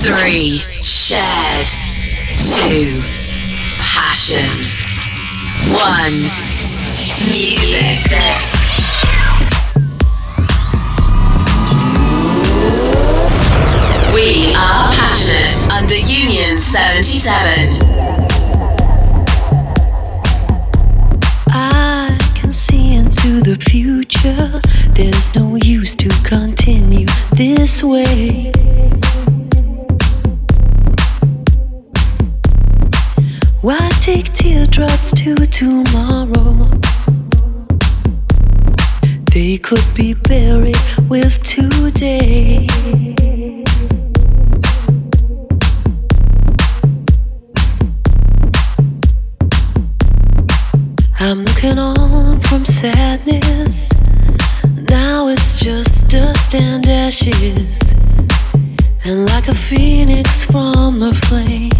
Three. 0.00 0.56
Shared. 0.56 1.66
Two. 2.40 3.02
Passion. 3.76 4.48
One. 5.74 6.22
Music. 7.28 8.00
We 14.14 14.54
are 14.54 14.92
passionate 14.94 15.70
under 15.70 15.96
Union 15.96 16.56
77. 16.56 17.82
I 21.48 22.18
can 22.34 22.50
see 22.52 22.94
into 22.94 23.42
the 23.42 23.56
future. 23.68 24.62
There's 24.94 25.34
no 25.34 25.56
use 25.56 25.94
to 25.96 26.08
continue 26.24 27.06
this 27.32 27.82
way. 27.82 28.50
Why 33.62 33.90
take 34.00 34.32
teardrops 34.32 35.12
to 35.16 35.34
tomorrow? 35.34 36.70
They 39.34 39.58
could 39.58 39.84
be 39.94 40.14
buried 40.14 40.76
with 41.10 41.42
today. 41.42 42.66
I'm 51.18 51.44
looking 51.44 51.78
on 51.78 52.40
from 52.40 52.64
sadness. 52.64 53.90
Now 54.88 55.28
it's 55.28 55.60
just 55.60 56.08
dust 56.08 56.54
and 56.54 56.88
ashes. 56.88 57.78
And 59.04 59.28
like 59.28 59.48
a 59.48 59.54
phoenix 59.54 60.44
from 60.44 61.00
the 61.00 61.12
flames, 61.26 61.79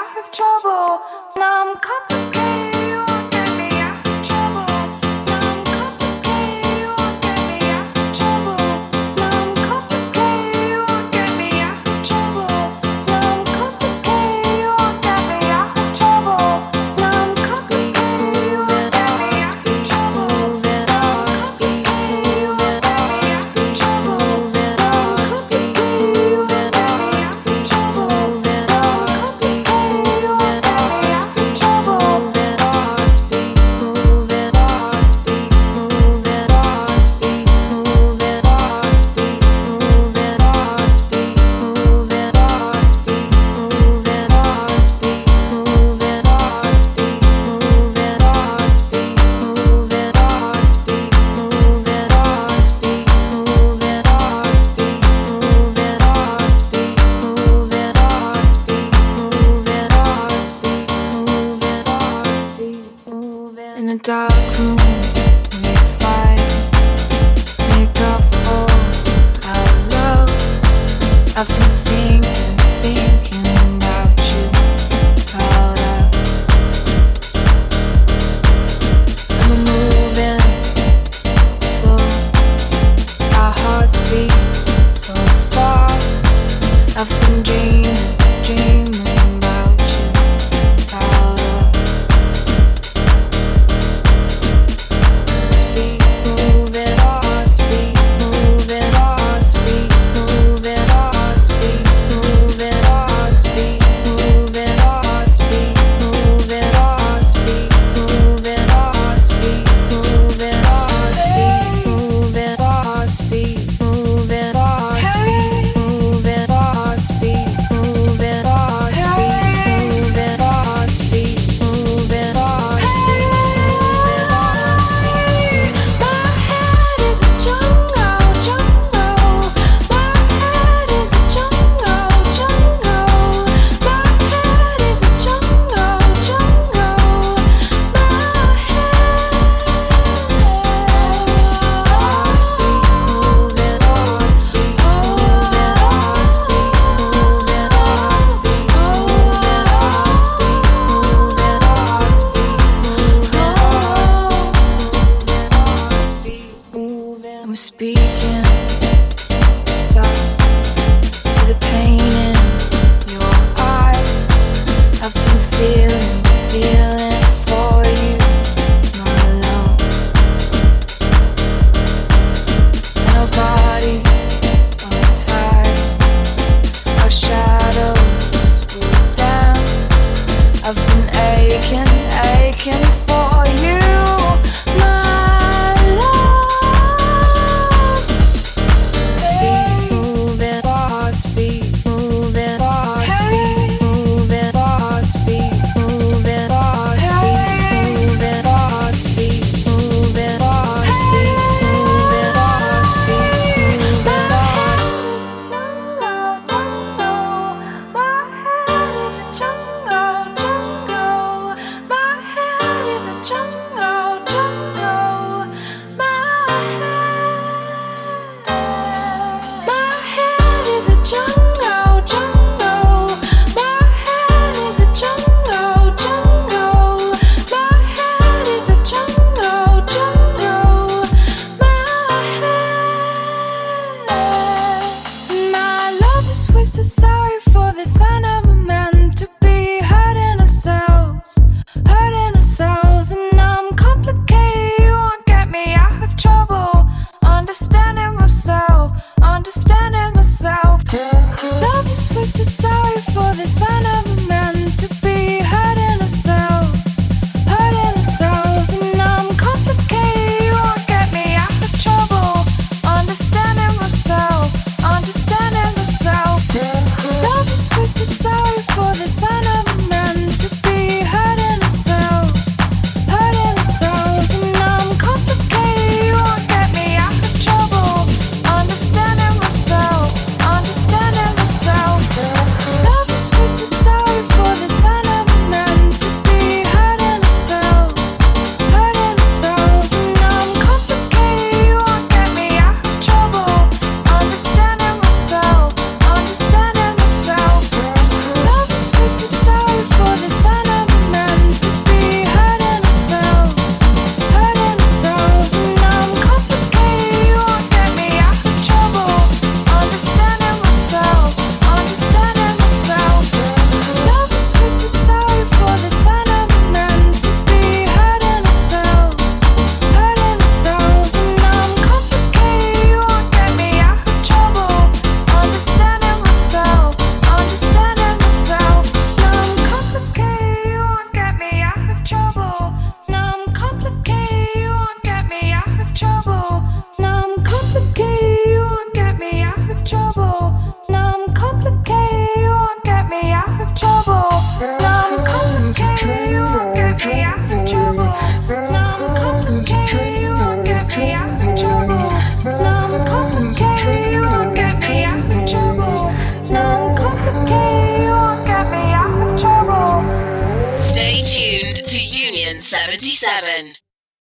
I 0.00 0.04
have 0.14 0.30
trouble. 0.30 1.02
Now 1.36 1.66
I'm 1.66 1.76
coming. 1.80 2.07